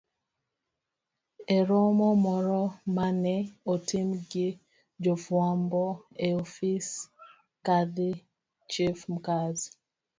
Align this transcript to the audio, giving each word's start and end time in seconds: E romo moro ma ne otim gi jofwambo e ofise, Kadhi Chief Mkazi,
E 1.55 1.57
romo 1.69 2.07
moro 2.25 2.61
ma 2.95 3.07
ne 3.23 3.35
otim 3.73 4.09
gi 4.31 4.47
jofwambo 5.03 5.83
e 6.27 6.29
ofise, 6.41 6.95
Kadhi 7.65 8.11
Chief 8.71 8.99
Mkazi, 9.13 9.69